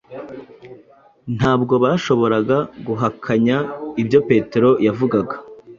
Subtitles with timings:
[1.37, 2.57] Ntabwo bashoboraga
[2.87, 3.57] guhakanya
[4.01, 5.35] ibyo Petero yavugaga